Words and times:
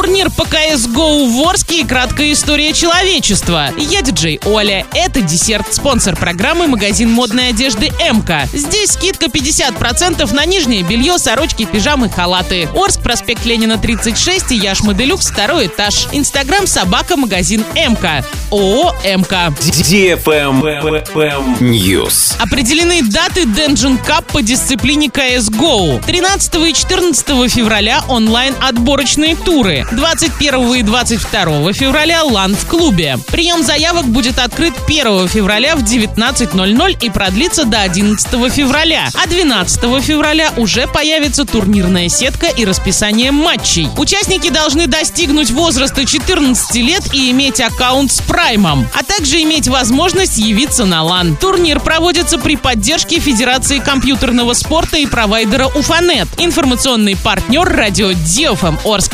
Турнир 0.00 0.30
по 0.30 0.44
CSGO 0.44 1.28
в 1.28 1.46
Орске 1.46 1.82
и 1.82 1.84
краткая 1.84 2.32
история 2.32 2.72
человечества. 2.72 3.68
Я 3.76 4.00
диджей 4.00 4.40
Оля. 4.46 4.86
Это 4.94 5.20
десерт. 5.20 5.74
Спонсор 5.74 6.16
программы 6.16 6.68
магазин 6.68 7.10
модной 7.10 7.50
одежды 7.50 7.90
МК. 8.10 8.48
Здесь 8.50 8.92
скидка 8.92 9.26
50% 9.26 10.34
на 10.34 10.46
нижнее 10.46 10.84
белье, 10.84 11.18
сорочки, 11.18 11.66
пижамы, 11.66 12.08
халаты. 12.08 12.66
Орск, 12.74 13.02
проспект 13.02 13.44
Ленина 13.44 13.76
36 13.76 14.52
и 14.52 14.56
Яш 14.56 14.80
Моделюкс, 14.80 15.30
второй 15.30 15.66
этаж. 15.66 16.08
Инстаграм 16.12 16.66
собака 16.66 17.18
магазин 17.18 17.62
МК. 17.74 18.24
ООО 18.50 18.94
МК. 19.04 19.52
News. 21.60 22.36
Определены 22.40 23.02
даты 23.02 23.42
Dungeon 23.42 24.02
Cup 24.02 24.24
по 24.32 24.40
дисциплине 24.40 25.08
CSGO. 25.08 26.02
13 26.06 26.54
и 26.68 26.72
14 26.72 27.52
февраля 27.52 28.02
онлайн-отборочные 28.08 29.36
туры. 29.36 29.86
21 29.92 30.74
и 30.74 30.82
22 30.82 31.72
февраля 31.72 32.22
лан 32.22 32.54
в 32.54 32.66
клубе. 32.66 33.18
Прием 33.26 33.64
заявок 33.64 34.06
будет 34.06 34.38
открыт 34.38 34.74
1 34.86 35.28
февраля 35.28 35.74
в 35.74 35.82
19.00 35.82 36.96
и 37.00 37.10
продлится 37.10 37.64
до 37.64 37.80
11 37.82 38.52
февраля. 38.52 39.08
А 39.14 39.26
12 39.26 40.02
февраля 40.02 40.52
уже 40.56 40.86
появится 40.86 41.44
турнирная 41.44 42.08
сетка 42.08 42.46
и 42.46 42.64
расписание 42.64 43.32
матчей. 43.32 43.88
Участники 43.96 44.50
должны 44.50 44.86
достигнуть 44.86 45.50
возраста 45.50 46.06
14 46.06 46.76
лет 46.76 47.02
и 47.12 47.30
иметь 47.32 47.60
аккаунт 47.60 48.12
с 48.12 48.20
Праймом, 48.20 48.86
а 48.94 49.02
также 49.02 49.42
иметь 49.42 49.66
возможность 49.66 50.38
явиться 50.38 50.84
на 50.84 51.02
лан. 51.02 51.36
Турнир 51.36 51.80
проводится 51.80 52.38
при 52.38 52.56
поддержке 52.56 53.18
Федерации 53.18 53.78
компьютерного 53.78 54.52
спорта 54.52 54.98
и 54.98 55.06
провайдера 55.06 55.66
Уфанет. 55.66 56.28
Информационный 56.38 57.16
партнер 57.16 57.64
радио 57.64 58.12
Диофм 58.12 58.78
Орск. 58.84 59.12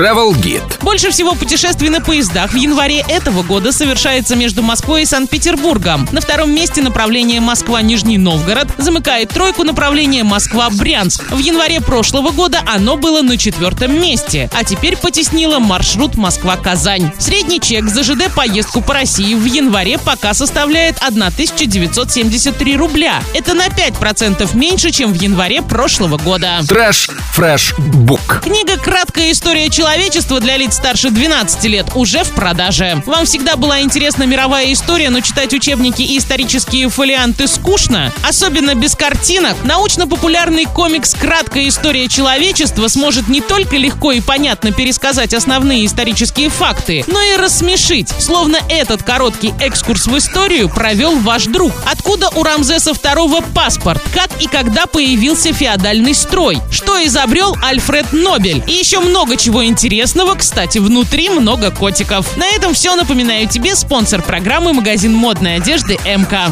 Travel 0.00 0.32
Guide. 0.32 0.82
Больше 0.82 1.10
всего 1.10 1.34
путешествий 1.34 1.90
на 1.90 2.00
поездах 2.00 2.54
в 2.54 2.56
январе 2.56 3.04
этого 3.06 3.42
года 3.42 3.70
совершается 3.70 4.34
между 4.34 4.62
Москвой 4.62 5.02
и 5.02 5.04
Санкт-Петербургом. 5.04 6.08
На 6.10 6.22
втором 6.22 6.54
месте 6.54 6.80
направление 6.80 7.42
Москва-Нижний 7.42 8.16
Новгород 8.16 8.68
замыкает 8.78 9.28
тройку 9.28 9.62
направление 9.62 10.24
Москва-Брянск. 10.24 11.30
В 11.30 11.38
январе 11.38 11.82
прошлого 11.82 12.30
года 12.30 12.62
оно 12.66 12.96
было 12.96 13.20
на 13.20 13.36
четвертом 13.36 14.00
месте, 14.00 14.48
а 14.54 14.64
теперь 14.64 14.96
потеснило 14.96 15.58
маршрут 15.58 16.16
Москва-Казань. 16.16 17.12
Средний 17.18 17.60
чек 17.60 17.84
за 17.84 18.02
ЖД 18.02 18.32
поездку 18.34 18.80
по 18.80 18.94
России 18.94 19.34
в 19.34 19.44
январе 19.44 19.98
пока 19.98 20.32
составляет 20.32 20.96
1973 20.96 22.74
рубля. 22.74 23.22
Это 23.34 23.52
на 23.52 23.66
5% 23.66 24.56
меньше, 24.56 24.92
чем 24.92 25.12
в 25.12 25.20
январе 25.20 25.60
прошлого 25.60 26.16
года. 26.16 26.60
Trash 26.66 27.10
Fresh 27.34 27.74
Book. 27.76 28.40
Книга 28.42 28.78
«Краткая 28.78 29.30
история 29.32 29.68
человечества» 29.80 30.40
для 30.40 30.58
лиц 30.58 30.74
старше 30.74 31.08
12 31.08 31.64
лет 31.64 31.86
уже 31.94 32.22
в 32.22 32.32
продаже. 32.32 33.02
Вам 33.06 33.24
всегда 33.24 33.56
была 33.56 33.80
интересна 33.80 34.24
мировая 34.24 34.74
история, 34.74 35.08
но 35.08 35.20
читать 35.20 35.54
учебники 35.54 36.02
и 36.02 36.18
исторические 36.18 36.90
фолианты 36.90 37.48
скучно? 37.48 38.12
Особенно 38.22 38.74
без 38.74 38.94
картинок? 38.94 39.56
Научно-популярный 39.64 40.66
комикс 40.66 41.14
«Краткая 41.14 41.66
история 41.66 42.08
человечества» 42.08 42.88
сможет 42.88 43.28
не 43.28 43.40
только 43.40 43.78
легко 43.78 44.12
и 44.12 44.20
понятно 44.20 44.70
пересказать 44.70 45.32
основные 45.32 45.86
исторические 45.86 46.50
факты, 46.50 47.02
но 47.06 47.18
и 47.22 47.36
рассмешить, 47.36 48.10
словно 48.18 48.58
этот 48.68 49.02
короткий 49.02 49.54
экскурс 49.60 50.08
в 50.08 50.18
историю 50.18 50.68
провел 50.68 51.18
ваш 51.20 51.44
друг. 51.44 51.72
Откуда 51.90 52.28
у 52.34 52.42
Рамзеса 52.42 52.90
II 52.90 53.42
паспорт? 53.54 54.02
Как 54.14 54.28
и 54.42 54.46
когда 54.46 54.84
появился 54.84 55.54
феодальный 55.54 56.14
строй? 56.14 56.58
Что 56.70 57.02
изобрел 57.02 57.56
Альфред 57.62 58.12
Нобель? 58.12 58.62
И 58.66 58.72
еще 58.72 59.00
много 59.00 59.38
чего 59.38 59.69
интересного, 59.70 60.34
кстати, 60.34 60.78
внутри 60.78 61.30
много 61.30 61.70
котиков. 61.70 62.36
На 62.36 62.46
этом 62.48 62.74
все. 62.74 62.94
Напоминаю 62.96 63.48
тебе 63.48 63.74
спонсор 63.74 64.20
программы 64.20 64.72
магазин 64.72 65.14
модной 65.14 65.56
одежды 65.56 65.94
МК. 66.04 66.48